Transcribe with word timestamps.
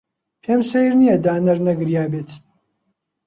پێم 0.43 0.61
سەیر 0.71 0.91
نییە 1.01 1.17
دانەر 1.25 1.57
نەگریابێت. 1.67 2.29